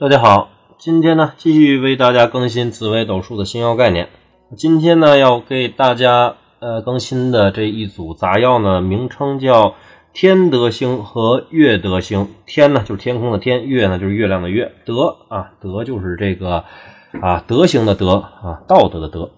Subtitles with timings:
[0.00, 0.48] 大家好，
[0.78, 4.08] 今天呢继续为大家更新紫微斗数的星耀概念。
[4.56, 9.74] 今天呢要给大家呃更新的这一组杂药呢，名称叫
[10.14, 12.28] 天德星和月德星。
[12.46, 16.64] 天呢就是天空的天，月呢就是月亮的月，德啊德就是这个
[17.20, 19.30] 啊德行的德啊道德的德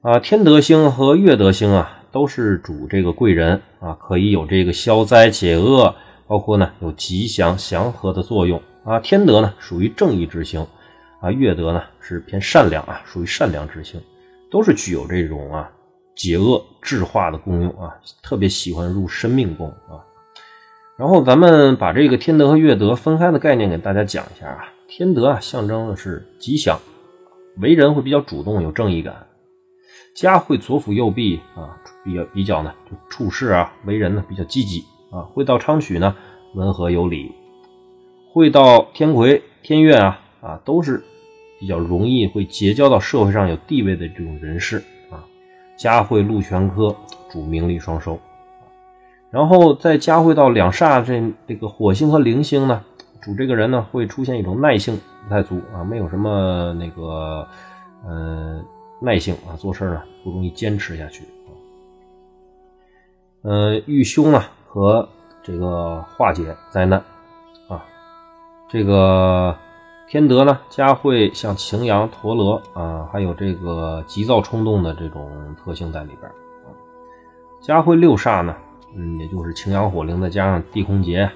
[0.00, 0.18] 啊。
[0.18, 5.94] 天德星和月德星啊都是主这个贵人啊，可以有这个消灾解厄，
[6.26, 8.62] 包括呢有吉祥祥和的作用。
[8.90, 10.66] 啊，天德呢属于正义之星，
[11.20, 14.00] 啊，月德呢是偏善良啊，属于善良之星，
[14.50, 15.70] 都是具有这种啊
[16.16, 20.02] 解厄制化的功用啊，特别喜欢入生命宫啊。
[20.98, 24.64] 然后咱们把这个天德和月德分开的概念给大家讲一下啊。
[24.88, 26.76] 天德啊象征的是吉祥，
[27.58, 29.28] 为人会比较主动有正义感，
[30.16, 34.80] 家会左辅右弼啊，比较比较呢就处事啊为人呢比较积极
[35.12, 36.16] 啊，会道昌曲呢
[36.56, 37.32] 温和有礼。
[38.32, 41.02] 会到天魁、天月啊啊，都是
[41.58, 44.78] 比较容易会结交到社会上有地位的这种人士
[45.10, 45.24] 啊。
[45.76, 46.94] 佳会禄全科，
[47.28, 48.18] 主名利双收。
[49.30, 52.84] 然后再加会到两煞这这个火星和铃星呢，
[53.20, 57.46] 主这个人呢会出现一种耐性不太足啊，没有什么那个
[58.06, 58.60] 呃
[59.00, 61.50] 耐性啊，做事呢不容易坚持下去啊。
[63.42, 65.08] 呃，遇凶啊和
[65.42, 67.02] 这个化解灾难。
[68.70, 69.56] 这个
[70.06, 76.70] 天德呢，加会像擎羊、陀螺啊，还有这个急躁冲动的这种特性在里边啊。
[77.60, 78.54] 加会六煞呢，
[78.94, 81.28] 嗯，也就是擎羊、火灵，再加上地空劫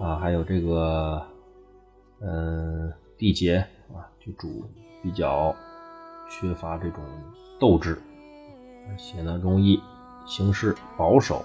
[0.00, 1.20] 啊，还有这个
[2.20, 3.56] 嗯地劫
[3.92, 4.64] 啊，就主
[5.02, 5.52] 比较
[6.30, 7.02] 缺乏这种
[7.58, 8.00] 斗志，
[8.88, 9.80] 而且呢容易
[10.24, 11.44] 行事保守，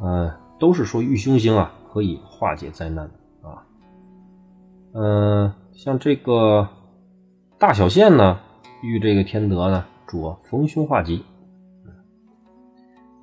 [0.00, 1.72] 嗯，都是说遇凶星啊。
[1.98, 3.10] 可以化解灾难
[3.42, 3.66] 啊，
[4.94, 6.68] 嗯，像这个
[7.58, 8.38] 大小限呢，
[8.84, 11.24] 遇这个天德呢，主逢凶化吉。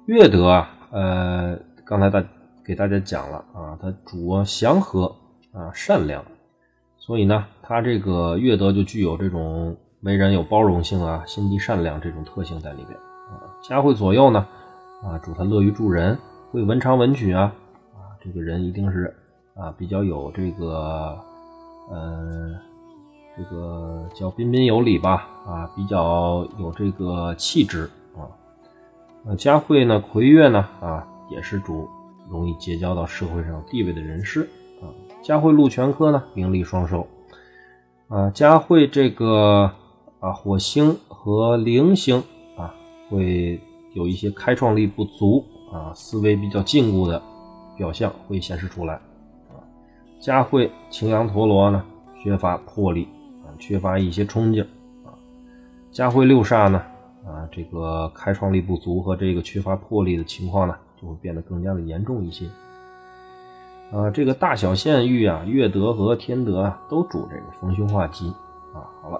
[0.07, 2.21] 月德啊，呃，刚才大
[2.65, 5.05] 给大家讲了啊，它主祥和
[5.53, 6.21] 啊，善良，
[6.97, 12.99] 所以呢，它这个月德就具有这种为人有包容性啊，心地善良这种特性在里边
[13.29, 13.55] 啊。
[13.63, 14.45] 家会左右呢，
[15.01, 16.19] 啊，主他乐于助人，
[16.51, 17.55] 会文昌文曲啊。
[18.25, 19.13] 这个人一定是
[19.53, 21.15] 啊，比较有这个，
[21.91, 22.55] 呃，
[23.37, 28.25] 这个叫彬彬有礼吧，啊，比较有这个气质啊。
[29.25, 31.87] 呃，佳慧呢，魁月呢，啊，也是主
[32.27, 34.49] 容易结交到社会上地位的人士
[34.81, 34.89] 啊。
[35.21, 37.07] 佳慧禄全科呢，名利双收
[38.07, 38.31] 啊。
[38.31, 39.71] 佳慧这个
[40.19, 42.23] 啊，火星和铃星
[42.57, 42.73] 啊，
[43.07, 43.61] 会
[43.93, 47.21] 有一些开创力不足啊，思维比较禁锢的。
[47.77, 48.93] 表象会显示出来，
[49.49, 49.59] 啊，
[50.19, 51.83] 佳慧擎羊陀罗呢，
[52.15, 53.07] 缺乏魄力
[53.43, 54.63] 啊，缺乏一些冲劲
[55.03, 55.11] 啊。
[55.91, 56.81] 佳慧六煞呢，
[57.25, 62.45] 啊，这个开创力不足和这个缺乏魄力的情况呢，就会变得更加的严重一些。
[63.91, 68.29] 啊，这个大小限域啊，月德和天德啊，都主这个逢凶化吉
[68.73, 68.87] 啊。
[69.01, 69.19] 好了，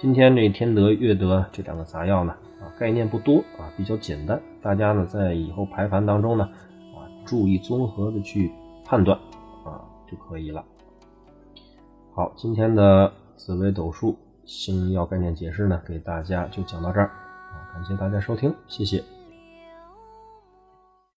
[0.00, 6.46] 今天这天德、月德这两个杂药呢，啊，概念不多啊，比较简单，大家呢在以后排盘当中呢。
[7.26, 8.50] 注意综合的去
[8.84, 9.18] 判断
[9.64, 10.64] 啊就可以了。
[12.14, 14.16] 好，今天的紫微斗数
[14.46, 19.15] 星耀概念解释呢，给大家就讲到这儿啊，感谢大家收听，谢谢。